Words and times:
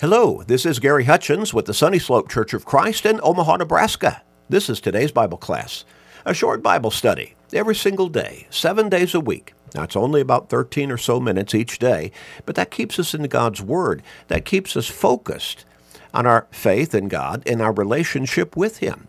Hello, 0.00 0.44
this 0.46 0.64
is 0.64 0.78
Gary 0.78 1.06
Hutchins 1.06 1.52
with 1.52 1.64
the 1.64 1.74
Sunny 1.74 1.98
Slope 1.98 2.28
Church 2.28 2.54
of 2.54 2.64
Christ 2.64 3.04
in 3.04 3.18
Omaha, 3.20 3.56
Nebraska. 3.56 4.22
This 4.48 4.70
is 4.70 4.80
today's 4.80 5.10
Bible 5.10 5.38
class, 5.38 5.84
a 6.24 6.32
short 6.32 6.62
Bible 6.62 6.92
study 6.92 7.34
every 7.52 7.74
single 7.74 8.08
day, 8.08 8.46
seven 8.48 8.88
days 8.88 9.12
a 9.12 9.18
week. 9.18 9.54
Now, 9.74 9.82
it's 9.82 9.96
only 9.96 10.20
about 10.20 10.50
13 10.50 10.92
or 10.92 10.98
so 10.98 11.18
minutes 11.18 11.52
each 11.52 11.80
day, 11.80 12.12
but 12.46 12.54
that 12.54 12.70
keeps 12.70 13.00
us 13.00 13.12
in 13.12 13.24
God's 13.24 13.60
Word. 13.60 14.04
That 14.28 14.44
keeps 14.44 14.76
us 14.76 14.86
focused 14.86 15.64
on 16.14 16.26
our 16.26 16.46
faith 16.52 16.94
in 16.94 17.08
God 17.08 17.42
and 17.44 17.60
our 17.60 17.72
relationship 17.72 18.56
with 18.56 18.78
Him. 18.78 19.08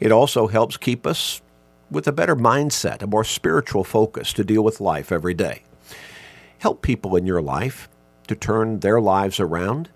It 0.00 0.10
also 0.10 0.46
helps 0.46 0.78
keep 0.78 1.06
us 1.06 1.42
with 1.90 2.08
a 2.08 2.12
better 2.12 2.34
mindset, 2.34 3.02
a 3.02 3.06
more 3.06 3.24
spiritual 3.24 3.84
focus 3.84 4.32
to 4.32 4.44
deal 4.44 4.64
with 4.64 4.80
life 4.80 5.12
every 5.12 5.34
day. 5.34 5.64
Help 6.60 6.80
people 6.80 7.14
in 7.14 7.26
your 7.26 7.42
life 7.42 7.90
to 8.26 8.34
turn 8.34 8.80
their 8.80 9.02
lives 9.02 9.38
around 9.38 9.90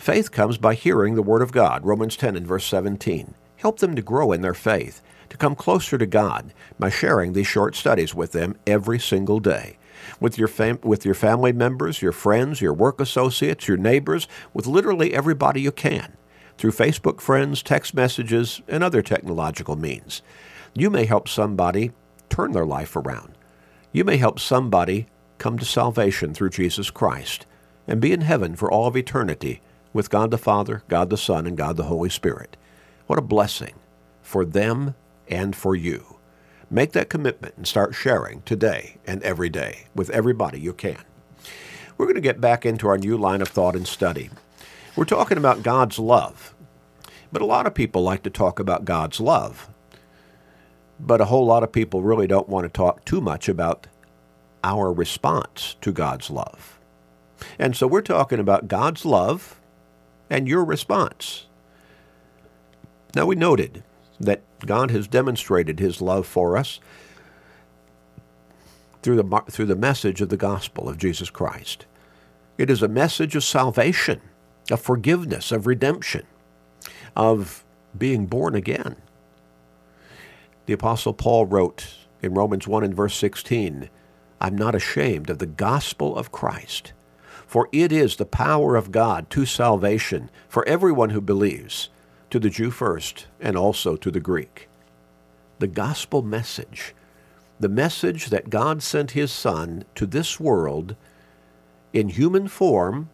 Faith 0.00 0.32
comes 0.32 0.56
by 0.56 0.72
hearing 0.72 1.14
the 1.14 1.22
Word 1.22 1.42
of 1.42 1.52
God, 1.52 1.84
Romans 1.84 2.16
10 2.16 2.34
and 2.34 2.46
verse 2.46 2.64
17. 2.64 3.34
Help 3.56 3.80
them 3.80 3.94
to 3.94 4.00
grow 4.00 4.32
in 4.32 4.40
their 4.40 4.54
faith, 4.54 5.02
to 5.28 5.36
come 5.36 5.54
closer 5.54 5.98
to 5.98 6.06
God 6.06 6.54
by 6.78 6.88
sharing 6.88 7.34
these 7.34 7.46
short 7.46 7.76
studies 7.76 8.14
with 8.14 8.32
them 8.32 8.56
every 8.66 8.98
single 8.98 9.40
day. 9.40 9.76
With 10.18 10.38
your, 10.38 10.48
fam- 10.48 10.78
with 10.82 11.04
your 11.04 11.12
family 11.12 11.52
members, 11.52 12.00
your 12.00 12.12
friends, 12.12 12.62
your 12.62 12.72
work 12.72 12.98
associates, 12.98 13.68
your 13.68 13.76
neighbors, 13.76 14.26
with 14.54 14.66
literally 14.66 15.12
everybody 15.12 15.60
you 15.60 15.70
can, 15.70 16.16
through 16.56 16.72
Facebook 16.72 17.20
friends, 17.20 17.62
text 17.62 17.92
messages, 17.92 18.62
and 18.68 18.82
other 18.82 19.02
technological 19.02 19.76
means. 19.76 20.22
You 20.72 20.88
may 20.88 21.04
help 21.04 21.28
somebody 21.28 21.90
turn 22.30 22.52
their 22.52 22.64
life 22.64 22.96
around. 22.96 23.34
You 23.92 24.04
may 24.04 24.16
help 24.16 24.40
somebody 24.40 25.08
come 25.36 25.58
to 25.58 25.66
salvation 25.66 26.32
through 26.32 26.50
Jesus 26.50 26.90
Christ 26.90 27.44
and 27.86 28.00
be 28.00 28.14
in 28.14 28.22
heaven 28.22 28.56
for 28.56 28.70
all 28.70 28.86
of 28.86 28.96
eternity 28.96 29.60
with 29.92 30.10
God 30.10 30.30
the 30.30 30.38
Father, 30.38 30.82
God 30.88 31.10
the 31.10 31.16
Son, 31.16 31.46
and 31.46 31.56
God 31.56 31.76
the 31.76 31.84
Holy 31.84 32.10
Spirit. 32.10 32.56
What 33.06 33.18
a 33.18 33.22
blessing 33.22 33.74
for 34.22 34.44
them 34.44 34.94
and 35.28 35.54
for 35.56 35.74
you. 35.74 36.16
Make 36.70 36.92
that 36.92 37.10
commitment 37.10 37.54
and 37.56 37.66
start 37.66 37.94
sharing 37.94 38.42
today 38.42 38.98
and 39.06 39.22
every 39.22 39.48
day 39.48 39.86
with 39.94 40.10
everybody 40.10 40.60
you 40.60 40.72
can. 40.72 41.02
We're 41.98 42.06
going 42.06 42.14
to 42.14 42.20
get 42.20 42.40
back 42.40 42.64
into 42.64 42.88
our 42.88 42.96
new 42.96 43.16
line 43.16 43.42
of 43.42 43.48
thought 43.48 43.76
and 43.76 43.86
study. 43.86 44.30
We're 44.96 45.04
talking 45.04 45.38
about 45.38 45.62
God's 45.62 45.98
love, 45.98 46.54
but 47.32 47.42
a 47.42 47.46
lot 47.46 47.66
of 47.66 47.74
people 47.74 48.02
like 48.02 48.22
to 48.22 48.30
talk 48.30 48.58
about 48.58 48.84
God's 48.84 49.20
love. 49.20 49.68
But 50.98 51.20
a 51.20 51.26
whole 51.26 51.46
lot 51.46 51.62
of 51.62 51.72
people 51.72 52.02
really 52.02 52.26
don't 52.26 52.48
want 52.48 52.64
to 52.64 52.68
talk 52.68 53.04
too 53.04 53.20
much 53.20 53.48
about 53.48 53.86
our 54.62 54.92
response 54.92 55.76
to 55.80 55.92
God's 55.92 56.30
love. 56.30 56.78
And 57.58 57.76
so 57.76 57.86
we're 57.86 58.02
talking 58.02 58.38
about 58.38 58.68
God's 58.68 59.04
love 59.04 59.59
and 60.30 60.48
your 60.48 60.64
response. 60.64 61.46
Now, 63.14 63.26
we 63.26 63.34
noted 63.34 63.82
that 64.20 64.42
God 64.64 64.92
has 64.92 65.08
demonstrated 65.08 65.80
his 65.80 66.00
love 66.00 66.26
for 66.26 66.56
us 66.56 66.78
through 69.02 69.16
the, 69.16 69.42
through 69.50 69.66
the 69.66 69.74
message 69.74 70.20
of 70.20 70.28
the 70.28 70.36
gospel 70.36 70.88
of 70.88 70.98
Jesus 70.98 71.28
Christ. 71.28 71.86
It 72.56 72.70
is 72.70 72.82
a 72.82 72.88
message 72.88 73.34
of 73.34 73.42
salvation, 73.42 74.20
of 74.70 74.80
forgiveness, 74.80 75.50
of 75.50 75.66
redemption, 75.66 76.26
of 77.16 77.64
being 77.96 78.26
born 78.26 78.54
again. 78.54 78.96
The 80.66 80.74
Apostle 80.74 81.14
Paul 81.14 81.46
wrote 81.46 81.94
in 82.22 82.34
Romans 82.34 82.68
1 82.68 82.84
and 82.84 82.94
verse 82.94 83.16
16, 83.16 83.88
I'm 84.40 84.56
not 84.56 84.74
ashamed 84.74 85.30
of 85.30 85.38
the 85.38 85.46
gospel 85.46 86.16
of 86.16 86.30
Christ 86.30 86.92
for 87.50 87.68
it 87.72 87.90
is 87.90 88.14
the 88.14 88.24
power 88.24 88.76
of 88.76 88.92
God 88.92 89.28
to 89.30 89.44
salvation 89.44 90.30
for 90.48 90.64
everyone 90.68 91.10
who 91.10 91.20
believes, 91.20 91.88
to 92.30 92.38
the 92.38 92.48
Jew 92.48 92.70
first, 92.70 93.26
and 93.40 93.56
also 93.56 93.96
to 93.96 94.12
the 94.12 94.20
Greek. 94.20 94.68
The 95.58 95.66
gospel 95.66 96.22
message, 96.22 96.94
the 97.58 97.68
message 97.68 98.26
that 98.26 98.50
God 98.50 98.84
sent 98.84 99.10
his 99.10 99.32
Son 99.32 99.82
to 99.96 100.06
this 100.06 100.38
world 100.38 100.94
in 101.92 102.10
human 102.10 102.46
form 102.46 103.10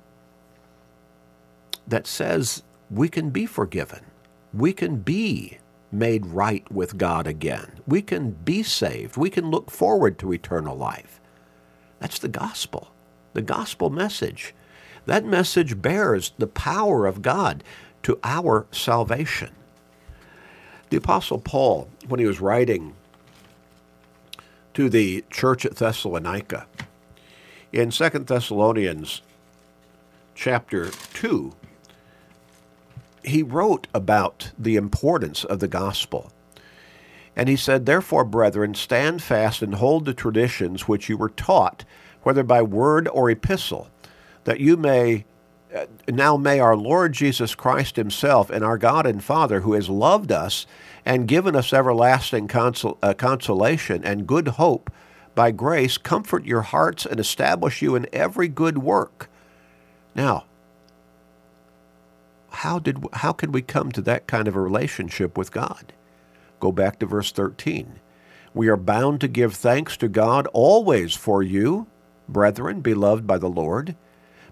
that 1.86 2.06
says 2.06 2.62
we 2.91 3.08
can 3.08 3.30
be 3.30 3.47
forgiven. 3.47 4.04
We 4.53 4.74
can 4.74 4.97
be 4.97 5.56
made 5.91 6.26
right 6.26 6.70
with 6.70 6.98
God 6.98 7.26
again. 7.26 7.80
We 7.86 8.03
can 8.03 8.32
be 8.32 8.62
saved. 8.62 9.16
We 9.16 9.30
can 9.30 9.50
look 9.50 9.70
forward 9.70 10.18
to 10.18 10.34
eternal 10.34 10.76
life. 10.76 11.22
That's 12.00 12.18
the 12.18 12.28
gospel 12.28 12.92
the 13.36 13.42
gospel 13.42 13.91
message. 13.91 14.54
That 15.04 15.26
message 15.26 15.80
bears 15.80 16.32
the 16.38 16.47
power 16.47 17.06
of 17.06 17.20
God 17.20 17.62
to 18.02 18.19
our 18.24 18.66
salvation. 18.72 19.50
The 20.88 20.97
Apostle 20.97 21.38
Paul, 21.38 21.91
when 22.08 22.19
he 22.19 22.24
was 22.24 22.41
writing 22.41 22.94
to 24.72 24.88
the 24.88 25.22
church 25.30 25.66
at 25.66 25.76
Thessalonica, 25.76 26.66
in 27.72 27.91
2 27.91 28.08
Thessalonians 28.08 29.20
chapter 30.34 30.91
2, 31.12 31.53
he 33.22 33.42
wrote 33.42 33.86
about 33.92 34.53
the 34.58 34.76
importance 34.76 35.44
of 35.44 35.60
the 35.60 35.68
gospel. 35.68 36.32
And 37.34 37.50
he 37.50 37.56
said, 37.56 37.84
Therefore, 37.84 38.24
brethren, 38.24 38.74
stand 38.74 39.22
fast 39.22 39.60
and 39.60 39.74
hold 39.74 40.06
the 40.06 40.14
traditions 40.14 40.88
which 40.88 41.10
you 41.10 41.18
were 41.18 41.28
taught 41.28 41.84
whether 42.26 42.42
by 42.42 42.60
word 42.60 43.06
or 43.12 43.31
epistle, 43.31 43.88
that 44.42 44.59
you 44.59 44.76
may 44.76 45.25
uh, 45.72 45.87
now 46.09 46.37
may 46.37 46.59
our 46.59 46.76
Lord 46.76 47.12
Jesus 47.12 47.54
Christ 47.54 47.94
himself 47.94 48.50
and 48.50 48.64
our 48.64 48.76
God 48.76 49.06
and 49.06 49.22
Father, 49.22 49.60
who 49.60 49.75
has 49.75 49.88
loved 49.88 50.32
us 50.32 50.66
and 51.04 51.28
given 51.28 51.54
us 51.54 51.72
everlasting 51.72 52.48
consol- 52.48 52.98
uh, 53.00 53.15
consolation 53.15 54.03
and 54.03 54.26
good 54.26 54.48
hope 54.48 54.91
by 55.36 55.53
grace, 55.53 55.98
comfort 55.98 56.44
your 56.44 56.62
hearts 56.62 57.06
and 57.06 57.20
establish 57.20 57.81
you 57.81 57.94
in 57.94 58.09
every 58.12 58.48
good 58.48 58.78
work. 58.78 59.31
Now, 60.16 60.47
how 62.50 62.81
did 62.81 63.06
how 63.12 63.31
can 63.31 63.53
we 63.53 63.62
come 63.62 63.92
to 63.92 64.03
that 64.03 64.26
kind 64.26 64.48
of 64.48 64.56
a 64.56 64.60
relationship 64.60 65.38
with 65.38 65.53
God? 65.53 65.92
Go 66.59 66.72
back 66.72 66.98
to 66.98 67.06
verse 67.06 67.31
13. 67.31 68.00
We 68.53 68.66
are 68.66 68.76
bound 68.76 69.20
to 69.20 69.28
give 69.28 69.54
thanks 69.54 69.97
to 69.98 70.09
God 70.09 70.48
always 70.53 71.15
for 71.15 71.41
you 71.41 71.86
brethren, 72.28 72.81
beloved 72.81 73.26
by 73.26 73.38
the 73.38 73.48
Lord, 73.48 73.97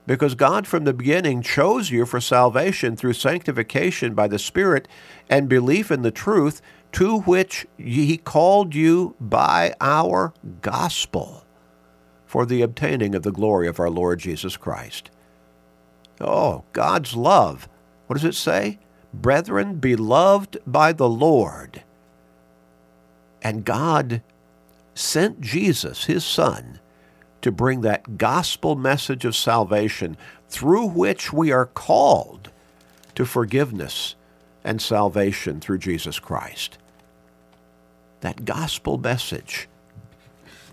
because 0.06 0.34
God 0.34 0.66
from 0.66 0.84
the 0.84 0.92
beginning 0.92 1.42
chose 1.42 1.90
you 1.90 2.04
for 2.04 2.20
salvation 2.20 2.96
through 2.96 3.14
sanctification 3.14 4.14
by 4.14 4.28
the 4.28 4.38
Spirit 4.38 4.86
and 5.30 5.48
belief 5.48 5.90
in 5.90 6.02
the 6.02 6.10
truth 6.10 6.60
to 6.92 7.20
which 7.20 7.66
He 7.78 8.16
called 8.18 8.74
you 8.74 9.16
by 9.18 9.74
our 9.80 10.32
gospel 10.60 11.44
for 12.26 12.44
the 12.44 12.62
obtaining 12.62 13.14
of 13.14 13.22
the 13.22 13.32
glory 13.32 13.66
of 13.68 13.80
our 13.80 13.90
Lord 13.90 14.18
Jesus 14.18 14.56
Christ. 14.56 15.10
Oh, 16.20 16.64
God's 16.72 17.14
love. 17.14 17.68
What 18.06 18.14
does 18.14 18.24
it 18.24 18.34
say? 18.34 18.78
Brethren, 19.12 19.76
beloved 19.76 20.58
by 20.66 20.92
the 20.92 21.08
Lord. 21.08 21.82
And 23.42 23.64
God 23.64 24.22
sent 24.94 25.40
Jesus, 25.40 26.04
His 26.04 26.24
Son, 26.24 26.80
to 27.44 27.52
bring 27.52 27.82
that 27.82 28.16
gospel 28.16 28.74
message 28.74 29.26
of 29.26 29.36
salvation 29.36 30.16
through 30.48 30.86
which 30.86 31.30
we 31.30 31.52
are 31.52 31.66
called 31.66 32.50
to 33.14 33.26
forgiveness 33.26 34.14
and 34.64 34.80
salvation 34.80 35.60
through 35.60 35.76
Jesus 35.76 36.18
Christ. 36.18 36.78
That 38.22 38.46
gospel 38.46 38.96
message, 38.96 39.68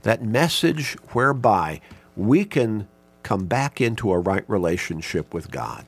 that 0.03 0.23
message 0.23 0.93
whereby 1.11 1.81
we 2.15 2.45
can 2.45 2.87
come 3.21 3.47
back 3.47 3.81
into 3.81 4.13
a 4.13 4.19
right 4.19 4.49
relationship 4.49 5.33
with 5.33 5.51
God. 5.51 5.87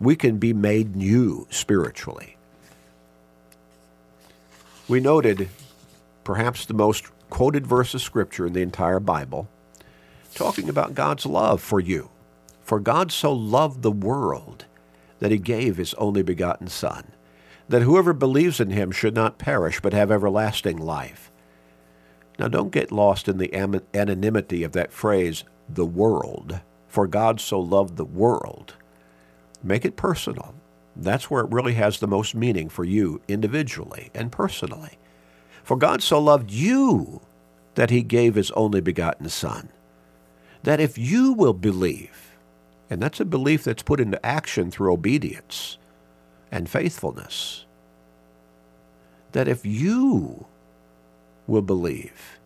We 0.00 0.16
can 0.16 0.38
be 0.38 0.54
made 0.54 0.96
new 0.96 1.46
spiritually. 1.50 2.38
We 4.88 4.98
noted 4.98 5.50
perhaps 6.24 6.64
the 6.64 6.72
most 6.72 7.04
quoted 7.28 7.66
verse 7.66 7.92
of 7.92 8.00
Scripture 8.00 8.46
in 8.46 8.54
the 8.54 8.62
entire 8.62 8.98
Bible, 8.98 9.46
talking 10.36 10.68
about 10.68 10.94
God's 10.94 11.26
love 11.26 11.60
for 11.60 11.80
you. 11.80 12.10
For 12.62 12.78
God 12.78 13.10
so 13.10 13.32
loved 13.32 13.82
the 13.82 13.90
world 13.90 14.66
that 15.18 15.30
he 15.30 15.38
gave 15.38 15.76
his 15.76 15.94
only 15.94 16.22
begotten 16.22 16.68
Son, 16.68 17.12
that 17.68 17.82
whoever 17.82 18.12
believes 18.12 18.60
in 18.60 18.70
him 18.70 18.92
should 18.92 19.14
not 19.14 19.38
perish 19.38 19.80
but 19.80 19.92
have 19.92 20.12
everlasting 20.12 20.76
life. 20.76 21.30
Now 22.38 22.48
don't 22.48 22.70
get 22.70 22.92
lost 22.92 23.28
in 23.28 23.38
the 23.38 23.54
anonymity 23.94 24.62
of 24.62 24.72
that 24.72 24.92
phrase, 24.92 25.44
the 25.68 25.86
world. 25.86 26.60
For 26.86 27.06
God 27.06 27.40
so 27.40 27.58
loved 27.58 27.96
the 27.96 28.04
world. 28.04 28.74
Make 29.62 29.84
it 29.84 29.96
personal. 29.96 30.54
That's 30.94 31.30
where 31.30 31.44
it 31.44 31.50
really 31.50 31.74
has 31.74 31.98
the 31.98 32.06
most 32.06 32.34
meaning 32.34 32.68
for 32.68 32.84
you 32.84 33.20
individually 33.26 34.10
and 34.14 34.30
personally. 34.30 34.98
For 35.62 35.76
God 35.76 36.02
so 36.02 36.18
loved 36.20 36.50
you 36.50 37.22
that 37.74 37.90
he 37.90 38.02
gave 38.02 38.34
his 38.34 38.50
only 38.52 38.80
begotten 38.80 39.28
Son 39.28 39.70
that 40.66 40.80
if 40.80 40.98
you 40.98 41.32
will 41.34 41.54
believe 41.54 42.28
And 42.90 43.02
that's 43.02 43.20
a 43.20 43.24
belief 43.26 43.64
that's 43.64 43.82
put 43.84 44.00
into 44.00 44.24
action 44.26 44.70
through 44.70 44.92
obedience 44.92 45.78
and 46.52 46.68
faithfulness. 46.70 47.66
That 49.32 49.48
if 49.48 49.66
you 49.66 50.46
will 51.46 51.62
believe 51.62 52.38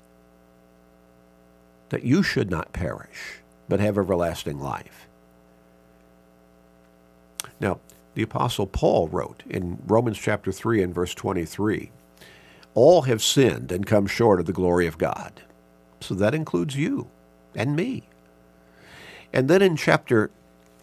that 1.91 2.05
you 2.05 2.23
should 2.23 2.51
not 2.51 2.73
perish, 2.73 3.41
but 3.69 3.81
have 3.81 3.99
everlasting 3.99 4.61
life. 4.61 5.09
Now, 7.61 7.81
the 8.15 8.23
Apostle 8.23 8.67
Paul 8.67 9.09
wrote 9.09 9.45
in 9.49 9.79
Romans 9.87 10.19
chapter 10.19 10.53
3 10.53 10.83
and 10.83 10.95
verse 10.95 11.15
23 11.15 11.93
All 12.75 13.03
have 13.05 13.23
sinned 13.23 13.73
and 13.73 13.87
come 13.87 14.07
short 14.09 14.41
of 14.41 14.47
the 14.47 14.55
glory 14.55 14.89
of 14.89 14.99
God. 14.99 15.43
So 16.03 16.15
that 16.17 16.35
includes 16.35 16.77
you 16.77 17.09
and 17.57 17.77
me. 17.77 18.10
And 19.32 19.49
then 19.49 19.62
in 19.62 19.77
chapter 19.77 20.31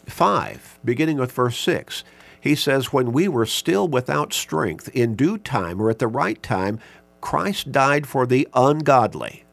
5, 0.07 0.79
beginning 0.83 1.17
with 1.17 1.31
verse 1.31 1.57
6, 1.59 2.03
he 2.39 2.55
says, 2.55 2.93
When 2.93 3.11
we 3.11 3.27
were 3.27 3.45
still 3.45 3.87
without 3.87 4.33
strength, 4.33 4.89
in 4.93 5.15
due 5.15 5.37
time 5.37 5.81
or 5.81 5.89
at 5.89 5.99
the 5.99 6.07
right 6.07 6.41
time, 6.41 6.79
Christ 7.21 7.71
died 7.71 8.07
for 8.07 8.25
the 8.25 8.47
ungodly. 8.53 9.43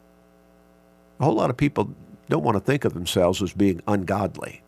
A 1.19 1.25
whole 1.25 1.35
lot 1.35 1.49
of 1.49 1.57
people 1.57 1.93
don't 2.29 2.43
want 2.43 2.55
to 2.55 2.61
think 2.61 2.85
of 2.85 2.93
themselves 2.93 3.41
as 3.41 3.53
being 3.53 3.81
ungodly. 3.87 4.61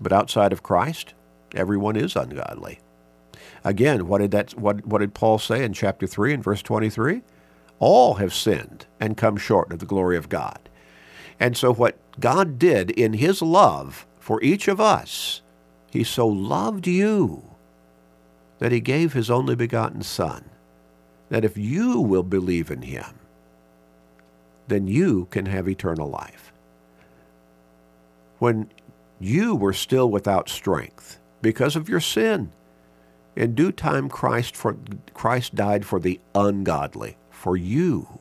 But 0.00 0.12
outside 0.12 0.52
of 0.52 0.62
Christ, 0.62 1.14
everyone 1.54 1.96
is 1.96 2.16
ungodly. 2.16 2.80
Again, 3.64 4.06
what 4.06 4.18
did 4.18 4.30
that 4.30 4.58
what, 4.58 4.86
what 4.86 4.98
did 4.98 5.14
Paul 5.14 5.38
say 5.38 5.64
in 5.64 5.72
chapter 5.72 6.06
3 6.06 6.34
and 6.34 6.44
verse 6.44 6.62
23? 6.62 7.22
All 7.78 8.14
have 8.14 8.32
sinned 8.32 8.86
and 8.98 9.16
come 9.16 9.36
short 9.36 9.72
of 9.72 9.78
the 9.78 9.86
glory 9.86 10.16
of 10.16 10.28
God. 10.28 10.69
And 11.40 11.56
so 11.56 11.72
what 11.72 11.98
God 12.20 12.58
did 12.58 12.90
in 12.90 13.14
his 13.14 13.40
love 13.40 14.06
for 14.18 14.42
each 14.42 14.68
of 14.68 14.80
us, 14.80 15.40
he 15.90 16.04
so 16.04 16.28
loved 16.28 16.86
you 16.86 17.42
that 18.58 18.72
he 18.72 18.80
gave 18.80 19.14
his 19.14 19.30
only 19.30 19.56
begotten 19.56 20.02
son 20.02 20.44
that 21.30 21.44
if 21.44 21.56
you 21.56 22.00
will 22.00 22.22
believe 22.22 22.70
in 22.70 22.82
him, 22.82 23.18
then 24.68 24.86
you 24.86 25.26
can 25.30 25.46
have 25.46 25.68
eternal 25.68 26.08
life. 26.08 26.52
When 28.38 28.70
you 29.18 29.54
were 29.56 29.72
still 29.72 30.10
without 30.10 30.48
strength 30.48 31.18
because 31.40 31.74
of 31.76 31.88
your 31.88 32.00
sin, 32.00 32.52
in 33.34 33.54
due 33.54 33.72
time 33.72 34.08
Christ, 34.08 34.56
for, 34.56 34.76
Christ 35.14 35.54
died 35.54 35.86
for 35.86 35.98
the 35.98 36.20
ungodly, 36.34 37.16
for 37.30 37.56
you. 37.56 38.19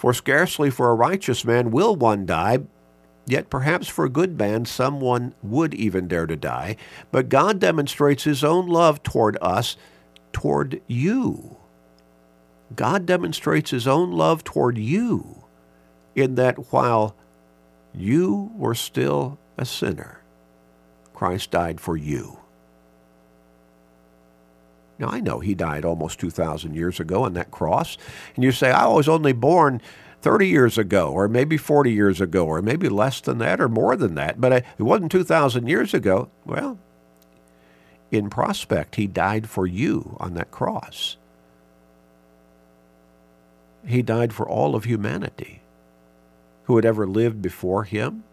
For 0.00 0.14
scarcely 0.14 0.70
for 0.70 0.90
a 0.90 0.94
righteous 0.94 1.44
man 1.44 1.70
will 1.70 1.94
one 1.94 2.24
die, 2.24 2.60
yet 3.26 3.50
perhaps 3.50 3.86
for 3.86 4.06
a 4.06 4.10
good 4.10 4.38
man 4.38 4.64
someone 4.64 5.34
would 5.42 5.74
even 5.74 6.08
dare 6.08 6.26
to 6.26 6.36
die. 6.36 6.76
But 7.12 7.28
God 7.28 7.60
demonstrates 7.60 8.24
his 8.24 8.42
own 8.42 8.66
love 8.66 9.02
toward 9.02 9.36
us, 9.42 9.76
toward 10.32 10.80
you 10.86 11.58
God 12.76 13.06
demonstrates 13.06 13.70
his 13.70 13.86
own 13.88 14.12
love 14.12 14.44
toward 14.44 14.78
you 14.78 15.44
in 16.14 16.36
that 16.36 16.72
while 16.72 17.16
you 17.94 18.52
were 18.54 18.74
still 18.74 19.38
a 19.58 19.64
sinner, 19.64 20.20
Christ 21.12 21.50
died 21.50 21.80
for 21.80 21.96
you. 21.96 22.39
Now, 25.00 25.08
I 25.08 25.20
know 25.20 25.40
he 25.40 25.54
died 25.54 25.86
almost 25.86 26.20
2,000 26.20 26.74
years 26.74 27.00
ago 27.00 27.24
on 27.24 27.32
that 27.32 27.50
cross. 27.50 27.96
And 28.34 28.44
you 28.44 28.52
say, 28.52 28.70
I 28.70 28.86
was 28.86 29.08
only 29.08 29.32
born 29.32 29.80
30 30.20 30.46
years 30.46 30.76
ago, 30.76 31.10
or 31.10 31.26
maybe 31.26 31.56
40 31.56 31.90
years 31.90 32.20
ago, 32.20 32.44
or 32.44 32.60
maybe 32.60 32.90
less 32.90 33.22
than 33.22 33.38
that, 33.38 33.62
or 33.62 33.68
more 33.70 33.96
than 33.96 34.14
that. 34.16 34.38
But 34.38 34.52
it 34.52 34.82
wasn't 34.82 35.10
2,000 35.10 35.66
years 35.66 35.94
ago. 35.94 36.28
Well, 36.44 36.78
in 38.10 38.28
prospect, 38.28 38.96
he 38.96 39.06
died 39.06 39.48
for 39.48 39.66
you 39.66 40.16
on 40.20 40.34
that 40.34 40.50
cross. 40.50 41.16
He 43.86 44.02
died 44.02 44.34
for 44.34 44.46
all 44.46 44.74
of 44.76 44.84
humanity 44.84 45.62
who 46.64 46.76
had 46.76 46.84
ever 46.84 47.06
lived 47.06 47.40
before 47.40 47.84
him 47.84 48.24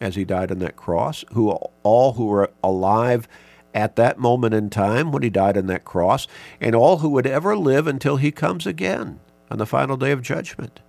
as 0.00 0.14
he 0.14 0.24
died 0.24 0.52
on 0.52 0.60
that 0.60 0.76
cross, 0.76 1.24
who 1.32 1.50
all 1.50 2.12
who 2.12 2.26
were 2.26 2.50
alive 2.62 3.26
at 3.74 3.96
that 3.96 4.18
moment 4.18 4.54
in 4.54 4.70
time 4.70 5.12
when 5.12 5.22
he 5.22 5.30
died 5.30 5.56
on 5.56 5.66
that 5.66 5.84
cross, 5.84 6.26
and 6.60 6.74
all 6.74 6.98
who 6.98 7.08
would 7.10 7.26
ever 7.26 7.56
live 7.56 7.86
until 7.86 8.16
he 8.16 8.30
comes 8.30 8.66
again 8.66 9.20
on 9.50 9.58
the 9.58 9.66
final 9.66 9.96
day 9.96 10.12
of 10.12 10.22
judgment. 10.22 10.80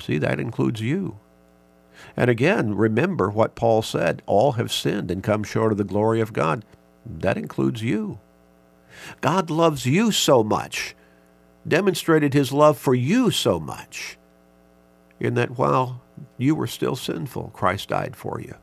See, 0.00 0.18
that 0.18 0.40
includes 0.40 0.80
you. 0.80 1.18
And 2.16 2.28
again, 2.28 2.74
remember 2.74 3.30
what 3.30 3.54
Paul 3.54 3.82
said 3.82 4.22
all 4.26 4.52
have 4.52 4.72
sinned 4.72 5.10
and 5.10 5.22
come 5.22 5.44
short 5.44 5.72
of 5.72 5.78
the 5.78 5.84
glory 5.84 6.20
of 6.20 6.32
God. 6.32 6.64
That 7.06 7.38
includes 7.38 7.82
you. 7.82 8.18
God 9.20 9.50
loves 9.50 9.86
you 9.86 10.10
so 10.10 10.42
much 10.42 10.96
demonstrated 11.66 12.34
his 12.34 12.52
love 12.52 12.78
for 12.78 12.94
you 12.94 13.30
so 13.30 13.60
much 13.60 14.16
in 15.20 15.34
that 15.34 15.58
while 15.58 16.00
you 16.36 16.54
were 16.54 16.66
still 16.66 16.96
sinful, 16.96 17.50
Christ 17.54 17.88
died 17.88 18.16
for 18.16 18.40
you. 18.40 18.54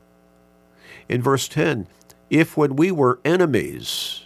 In 1.08 1.22
verse 1.22 1.48
10, 1.48 1.86
if 2.30 2.56
when 2.56 2.76
we 2.76 2.92
were 2.92 3.18
enemies, 3.24 4.24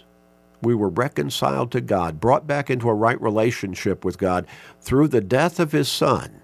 we 0.61 0.75
were 0.75 0.89
reconciled 0.89 1.71
to 1.71 1.81
God, 1.81 2.19
brought 2.19 2.47
back 2.47 2.69
into 2.69 2.89
a 2.89 2.93
right 2.93 3.19
relationship 3.21 4.05
with 4.05 4.17
God 4.17 4.45
through 4.81 5.09
the 5.09 5.21
death 5.21 5.59
of 5.59 5.71
his 5.71 5.89
Son, 5.89 6.41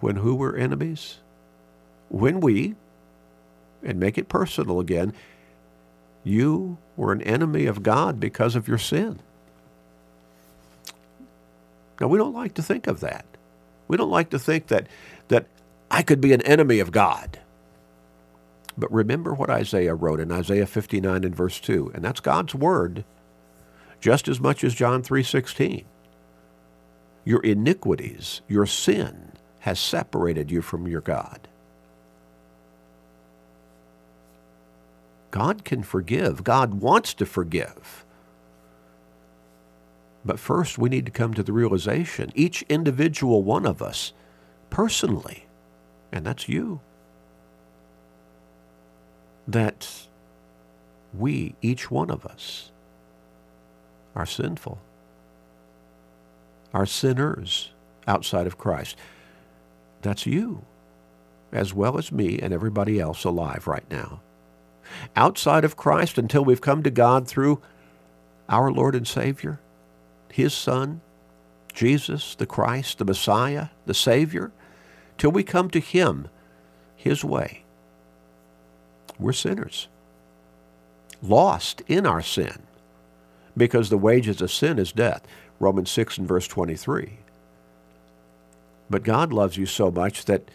when 0.00 0.16
who 0.16 0.34
were 0.34 0.56
enemies? 0.56 1.18
When 2.08 2.40
we, 2.40 2.74
and 3.82 3.98
make 3.98 4.18
it 4.18 4.28
personal 4.28 4.80
again, 4.80 5.14
you 6.24 6.78
were 6.96 7.12
an 7.12 7.22
enemy 7.22 7.66
of 7.66 7.82
God 7.82 8.20
because 8.20 8.56
of 8.56 8.68
your 8.68 8.78
sin. 8.78 9.20
Now, 12.00 12.08
we 12.08 12.18
don't 12.18 12.34
like 12.34 12.54
to 12.54 12.62
think 12.62 12.86
of 12.86 13.00
that. 13.00 13.24
We 13.88 13.96
don't 13.96 14.10
like 14.10 14.30
to 14.30 14.38
think 14.38 14.68
that, 14.68 14.88
that 15.28 15.46
I 15.90 16.02
could 16.02 16.20
be 16.20 16.32
an 16.32 16.42
enemy 16.42 16.80
of 16.80 16.90
God. 16.90 17.38
But 18.76 18.92
remember 18.92 19.34
what 19.34 19.50
Isaiah 19.50 19.94
wrote 19.94 20.20
in 20.20 20.32
Isaiah 20.32 20.66
59 20.66 21.24
and 21.24 21.34
verse 21.34 21.60
2, 21.60 21.92
and 21.94 22.04
that's 22.04 22.20
God's 22.20 22.54
word 22.54 23.04
just 24.04 24.28
as 24.28 24.38
much 24.38 24.62
as 24.62 24.74
John 24.74 25.02
3:16. 25.02 25.86
Your 27.24 27.40
iniquities, 27.40 28.42
your 28.46 28.66
sin 28.66 29.32
has 29.60 29.78
separated 29.80 30.50
you 30.50 30.60
from 30.60 30.86
your 30.86 31.00
God. 31.00 31.48
God 35.30 35.64
can 35.64 35.82
forgive. 35.82 36.44
God 36.44 36.74
wants 36.74 37.14
to 37.14 37.24
forgive. 37.24 38.04
But 40.22 40.38
first, 40.38 40.76
we 40.76 40.90
need 40.90 41.06
to 41.06 41.10
come 41.10 41.32
to 41.32 41.42
the 41.42 41.54
realization, 41.54 42.30
each 42.34 42.60
individual 42.68 43.42
one 43.42 43.64
of 43.64 43.80
us, 43.80 44.12
personally, 44.68 45.46
and 46.12 46.26
that's 46.26 46.46
you, 46.46 46.80
that 49.46 50.06
we, 51.12 51.54
each 51.62 51.90
one 51.90 52.10
of 52.10 52.24
us, 52.26 52.70
are 54.14 54.26
sinful, 54.26 54.78
are 56.72 56.86
sinners 56.86 57.70
outside 58.06 58.46
of 58.46 58.58
Christ. 58.58 58.96
That's 60.02 60.26
you, 60.26 60.64
as 61.52 61.72
well 61.72 61.98
as 61.98 62.12
me 62.12 62.38
and 62.38 62.52
everybody 62.52 63.00
else 63.00 63.24
alive 63.24 63.66
right 63.66 63.88
now. 63.90 64.20
Outside 65.16 65.64
of 65.64 65.76
Christ, 65.76 66.18
until 66.18 66.44
we've 66.44 66.60
come 66.60 66.82
to 66.82 66.90
God 66.90 67.26
through 67.26 67.60
our 68.48 68.70
Lord 68.70 68.94
and 68.94 69.06
Savior, 69.06 69.60
his 70.34 70.52
Son, 70.52 71.00
Jesus, 71.72 72.34
the 72.34 72.44
Christ, 72.44 72.98
the 72.98 73.04
Messiah, 73.04 73.68
the 73.86 73.94
Savior, 73.94 74.50
till 75.16 75.30
we 75.30 75.44
come 75.44 75.70
to 75.70 75.78
Him, 75.78 76.26
His 76.96 77.24
way. 77.24 77.64
We're 79.18 79.32
sinners, 79.32 79.88
lost 81.22 81.82
in 81.86 82.06
our 82.06 82.22
sin, 82.22 82.62
because 83.56 83.88
the 83.88 83.98
wages 83.98 84.40
of 84.40 84.50
sin 84.50 84.78
is 84.78 84.92
death. 84.92 85.26
Romans 85.60 85.90
6 85.90 86.18
and 86.18 86.28
verse 86.28 86.48
23. 86.48 87.18
But 88.90 89.04
God 89.04 89.32
loves 89.32 89.56
you 89.56 89.66
so 89.66 89.90
much 89.90 90.24
that 90.24 90.50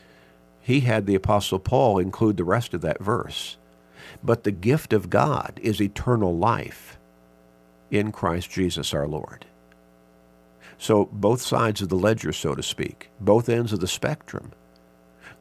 he 0.61 0.81
had 0.81 1.05
the 1.05 1.15
Apostle 1.15 1.59
Paul 1.59 1.99
include 1.99 2.37
the 2.37 2.43
rest 2.43 2.73
of 2.73 2.81
that 2.81 3.01
verse. 3.01 3.57
But 4.23 4.43
the 4.43 4.51
gift 4.51 4.93
of 4.93 5.09
God 5.09 5.59
is 5.63 5.81
eternal 5.81 6.37
life 6.37 6.97
in 7.89 8.11
Christ 8.11 8.51
Jesus 8.51 8.93
our 8.93 9.07
Lord. 9.07 9.45
So 10.77 11.05
both 11.11 11.41
sides 11.41 11.81
of 11.81 11.89
the 11.89 11.95
ledger, 11.95 12.31
so 12.31 12.55
to 12.55 12.63
speak, 12.63 13.09
both 13.19 13.49
ends 13.49 13.73
of 13.73 13.79
the 13.79 13.87
spectrum. 13.87 14.51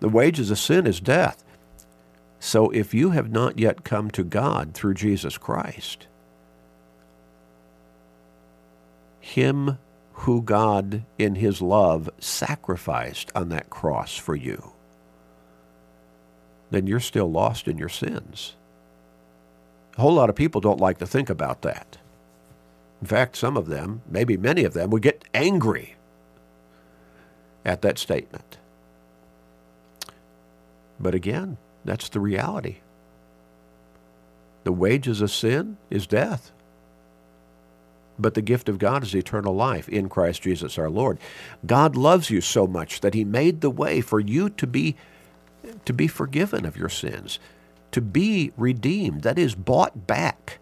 The 0.01 0.09
wages 0.09 0.51
of 0.51 0.59
sin 0.59 0.87
is 0.87 1.01
death. 1.01 1.45
So 2.41 2.71
if 2.71 2.95
you 2.95 3.11
have 3.11 3.31
not 3.31 3.59
yet 3.59 3.85
come 3.85 4.11
to 4.13 4.25
God 4.25 4.75
through 4.75 4.95
Jesus 4.95 5.37
Christ, 5.37 6.07
him 9.21 9.79
who 10.13 10.43
God 10.43 11.05
in 11.19 11.37
his 11.37 11.61
love 11.61 12.09
sacrificed 12.19 13.31
on 13.35 13.49
that 13.51 13.71
cross 13.71 14.17
for 14.17 14.35
you, 14.35 14.73
then 16.71 16.87
you're 16.87 17.01
still 17.01 17.31
lost 17.31 17.67
in 17.67 17.79
your 17.79 17.89
sins. 17.89 18.55
A 19.97 20.01
whole 20.01 20.15
lot 20.15 20.31
of 20.31 20.37
people 20.37 20.61
don't 20.61 20.81
like 20.81 20.99
to 20.99 21.07
think 21.07 21.29
about 21.31 21.63
that. 21.63 21.99
In 23.01 23.07
fact, 23.07 23.37
some 23.37 23.57
of 23.57 23.67
them, 23.67 24.03
maybe 24.09 24.37
many 24.37 24.65
of 24.65 24.75
them, 24.75 24.91
would 24.91 25.03
get 25.03 25.25
angry 25.33 25.97
at 27.65 27.83
that 27.83 27.99
statement. 27.99 28.59
But 31.01 31.15
again, 31.15 31.59
that's 31.89 32.11
the 32.11 32.21
reality. 32.21 32.77
The 34.65 34.73
wages 34.73 35.23
of 35.23 35.31
sin 35.31 35.79
is 35.89 36.07
death. 36.07 36.53
But 38.19 38.35
the 38.35 38.43
gift 38.43 38.69
of 38.69 38.79
God 38.79 39.05
is 39.05 39.15
eternal 39.15 39.55
life 39.55 39.89
in 39.89 40.11
Christ 40.11 40.43
Jesus 40.43 40.77
our 40.77 40.91
Lord. 40.91 41.19
God 41.65 41.97
loves 41.97 42.29
you 42.29 42.43
so 42.43 42.67
much 42.67 43.01
that 43.01 43.15
he 43.15 43.25
made 43.25 43.63
the 43.63 43.71
way 43.71 44.03
for 44.03 44.21
you 44.21 44.51
to 44.51 44.67
be 44.67 44.97
to 45.85 45.93
be 45.93 46.07
forgiven 46.07 46.67
of 46.67 46.77
your 46.77 46.89
sins, 46.89 47.39
to 47.93 48.01
be 48.01 48.53
redeemed, 48.57 49.23
that 49.23 49.39
is 49.39 49.55
bought 49.55 50.07
back, 50.07 50.59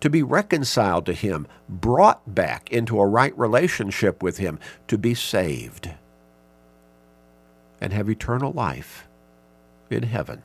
to 0.00 0.10
be 0.10 0.22
reconciled 0.22 1.06
to 1.06 1.12
him, 1.12 1.46
brought 1.68 2.34
back 2.34 2.70
into 2.70 3.00
a 3.00 3.06
right 3.06 3.36
relationship 3.38 4.22
with 4.22 4.38
him, 4.38 4.58
to 4.88 4.98
be 4.98 5.14
saved 5.14 5.90
and 7.80 7.92
have 7.92 8.08
eternal 8.08 8.52
life 8.52 9.06
in 9.90 10.04
heaven. 10.04 10.42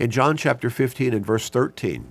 In 0.00 0.10
John 0.10 0.38
chapter 0.38 0.70
15 0.70 1.12
and 1.12 1.26
verse 1.26 1.50
13, 1.50 2.10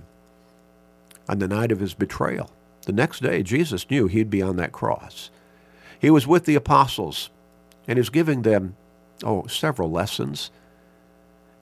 on 1.28 1.40
the 1.40 1.48
night 1.48 1.72
of 1.72 1.80
his 1.80 1.92
betrayal. 1.92 2.48
The 2.86 2.92
next 2.92 3.20
day, 3.20 3.42
Jesus 3.42 3.90
knew 3.90 4.06
he'd 4.06 4.30
be 4.30 4.40
on 4.40 4.54
that 4.58 4.70
cross. 4.70 5.28
He 5.98 6.08
was 6.08 6.24
with 6.24 6.44
the 6.44 6.54
apostles 6.54 7.30
and 7.88 7.98
is 7.98 8.08
giving 8.08 8.42
them, 8.42 8.76
oh, 9.24 9.48
several 9.48 9.90
lessons, 9.90 10.52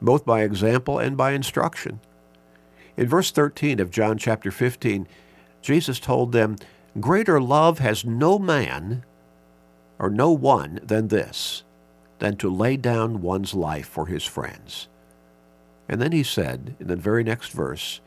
both 0.03 0.27
by 0.27 0.43
example 0.43 0.99
and 0.99 1.17
by 1.17 1.33
instruction. 1.33 1.99
In 2.99 3.09
verse 3.09 3.31
13 3.31 3.81
of 3.81 3.91
John 3.91 4.19
chapter 4.19 4.51
15, 4.51 5.09
Jesus 5.63 5.99
told 5.99 6.33
them, 6.33 6.57
Greater 7.01 7.41
love 7.41 7.79
has 7.79 8.05
no 8.05 8.39
man 8.39 9.03
or 9.99 10.11
no 10.11 10.33
one 10.33 10.79
than 10.83 11.09
this, 11.09 11.63
than 12.19 12.37
to 12.37 12.55
lay 12.55 12.77
down 12.77 13.23
one's 13.23 13.55
life 13.55 13.89
for 13.89 14.09
his 14.09 14.25
friends. 14.25 14.89
And 15.89 16.01
then 16.03 16.13
he 16.13 16.23
said 16.23 16.77
in 16.79 16.89
the 16.89 16.97
very 16.97 17.25
next 17.25 17.53
verse, 17.53 18.01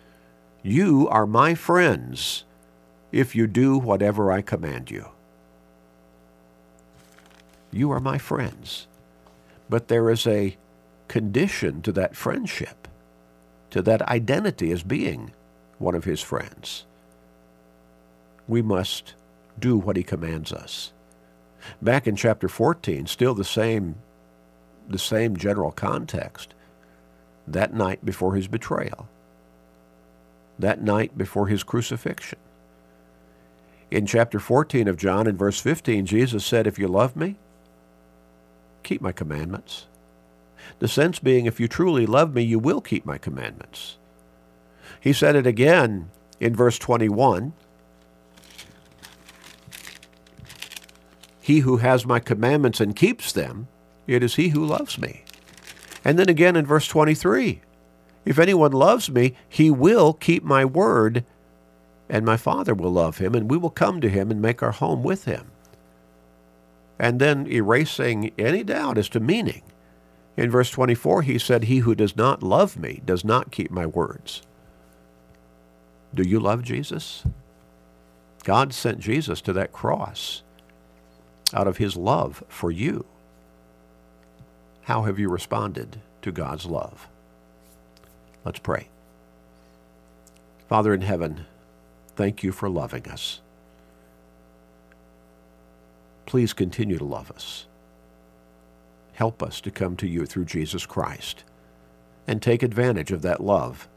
you 0.63 1.07
are 1.09 1.25
my 1.25 1.55
friends 1.55 2.45
if 3.11 3.35
you 3.35 3.47
do 3.47 3.77
whatever 3.77 4.31
I 4.31 4.41
command 4.41 4.91
you. 4.91 5.07
You 7.71 7.91
are 7.91 8.00
my 8.00 8.17
friends. 8.17 8.88
But 9.69 9.88
there 9.88 10.09
is 10.09 10.27
a 10.27 10.57
condition 11.07 11.81
to 11.81 11.91
that 11.93 12.15
friendship, 12.15 12.88
to 13.71 13.81
that 13.81 14.01
identity 14.03 14.71
as 14.71 14.83
being 14.83 15.31
one 15.79 15.95
of 15.95 16.03
his 16.03 16.21
friends. 16.21 16.85
We 18.47 18.61
must 18.61 19.15
do 19.59 19.77
what 19.77 19.97
he 19.97 20.03
commands 20.03 20.53
us. 20.53 20.91
Back 21.81 22.07
in 22.07 22.15
chapter 22.15 22.47
14, 22.47 23.07
still 23.07 23.33
the 23.33 23.43
same, 23.43 23.95
the 24.88 25.00
same 25.00 25.38
general 25.38 25.71
context, 25.71 26.53
that 27.51 27.74
night 27.74 28.03
before 28.05 28.36
his 28.36 28.48
betrayal 28.48 29.08
that 30.62 30.81
night 30.81 31.17
before 31.17 31.48
his 31.48 31.63
crucifixion. 31.63 32.39
In 33.89 34.05
chapter 34.05 34.39
14 34.39 34.88
of 34.88 34.98
John, 34.98 35.27
in 35.27 35.36
verse 35.36 35.60
15, 35.60 36.05
Jesus 36.05 36.46
said, 36.46 36.65
If 36.65 36.79
you 36.79 36.88
love 36.88 37.15
me, 37.15 37.36
keep 38.84 39.01
my 39.01 39.12
commandments. 39.12 39.88
The 40.79 40.88
sense 40.88 41.20
being, 41.20 41.46
if 41.46 41.60
you 41.60 41.67
truly 41.67 42.05
love 42.05 42.34
me, 42.34 42.43
you 42.43 42.58
will 42.58 42.81
keep 42.81 43.05
my 43.05 43.17
commandments. 43.17 43.98
He 45.00 45.12
said 45.12 45.36
it 45.36 45.46
again 45.46 46.10
in 46.39 46.55
verse 46.55 46.79
21. 46.79 47.53
He 51.41 51.60
who 51.60 51.77
has 51.77 52.05
my 52.05 52.20
commandments 52.20 52.79
and 52.79 52.96
keeps 52.96 53.34
them, 53.34 53.67
it 54.08 54.24
is 54.24 54.36
he 54.36 54.50
who 54.50 54.63
loves 54.63 54.98
me. 54.98 55.24
And 56.03 56.17
then 56.17 56.29
again 56.29 56.55
in 56.55 56.65
verse 56.65 56.88
23, 56.88 57.62
if 58.25 58.39
anyone 58.39 58.72
loves 58.72 59.10
me, 59.10 59.36
he 59.48 59.72
will 59.72 60.13
keep 60.13 60.43
my 60.43 60.63
word, 60.65 61.25
and 62.10 62.25
my 62.25 62.38
Father 62.38 62.74
will 62.74 62.91
love 62.91 63.17
him, 63.17 63.34
and 63.34 63.50
we 63.50 63.58
will 63.58 63.70
come 63.70 64.01
to 64.01 64.10
him 64.10 64.29
and 64.29 64.41
make 64.41 64.62
our 64.62 64.72
home 64.72 65.03
with 65.03 65.25
him. 65.25 65.51
And 67.00 67.20
then 67.20 67.48
erasing 67.48 68.31
any 68.38 68.63
doubt 68.63 68.98
as 68.98 69.10
to 69.10 69.20
meaning. 69.20 69.63
In 70.38 70.51
verse 70.51 70.70
24, 70.70 71.24
he 71.24 71.39
said, 71.39 71.63
He 71.63 71.79
who 71.79 71.96
does 71.96 72.15
not 72.15 72.43
love 72.43 72.77
me 72.77 73.01
does 73.05 73.25
not 73.25 73.51
keep 73.51 73.72
my 73.72 73.86
words. 73.86 74.43
Do 76.13 76.24
you 76.24 76.39
love 76.39 76.63
Jesus? 76.63 77.24
God 78.43 78.74
sent 78.74 79.00
Jesus 79.00 79.41
to 79.41 79.53
that 79.53 79.72
cross 79.72 80.43
out 81.53 81.67
of 81.67 81.77
his 81.77 81.96
love 81.96 82.43
for 82.48 82.72
you. 82.72 83.05
How 84.83 85.03
have 85.03 85.19
you 85.19 85.29
responded 85.29 86.01
to 86.21 86.31
God's 86.31 86.65
love? 86.65 87.07
Let's 88.43 88.59
pray. 88.59 88.89
Father 90.67 90.93
in 90.93 91.01
heaven, 91.01 91.45
thank 92.15 92.43
you 92.43 92.51
for 92.51 92.69
loving 92.69 93.07
us. 93.07 93.41
Please 96.25 96.53
continue 96.53 96.97
to 96.97 97.03
love 97.03 97.29
us. 97.31 97.67
Help 99.13 99.43
us 99.43 99.61
to 99.61 99.69
come 99.69 99.95
to 99.97 100.07
you 100.07 100.25
through 100.25 100.45
Jesus 100.45 100.85
Christ 100.85 101.43
and 102.27 102.41
take 102.41 102.63
advantage 102.63 103.11
of 103.11 103.21
that 103.21 103.43
love 103.43 103.88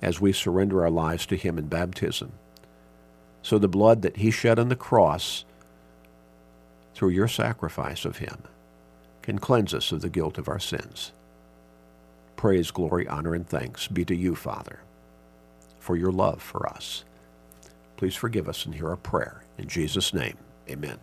as 0.00 0.20
we 0.20 0.32
surrender 0.32 0.82
our 0.82 0.90
lives 0.90 1.26
to 1.26 1.36
him 1.36 1.58
in 1.58 1.66
baptism. 1.66 2.32
So 3.42 3.58
the 3.58 3.68
blood 3.68 4.02
that 4.02 4.18
he 4.18 4.30
shed 4.30 4.58
on 4.58 4.68
the 4.68 4.76
cross 4.76 5.44
through 6.94 7.10
your 7.10 7.28
sacrifice 7.28 8.04
of 8.04 8.18
him 8.18 8.44
can 9.30 9.38
cleanse 9.38 9.74
us 9.74 9.92
of 9.92 10.02
the 10.02 10.10
guilt 10.10 10.38
of 10.38 10.48
our 10.48 10.60
sins. 10.60 11.12
Praise, 12.36 12.72
glory, 12.72 13.08
honor, 13.08 13.34
and 13.34 13.48
thanks 13.48 13.88
be 13.88 14.04
to 14.06 14.16
you, 14.16 14.36
Father, 14.36 14.80
for 15.80 15.96
your 15.96 16.12
love 16.12 16.42
for 16.42 16.68
us. 16.68 17.04
Please 17.98 18.16
forgive 18.16 18.48
us 18.48 18.66
and 18.66 18.76
hear 18.76 18.90
our 18.90 18.96
prayer. 18.96 19.42
In 19.58 19.68
Jesus' 19.68 20.14
name, 20.14 20.38
amen. 20.70 21.00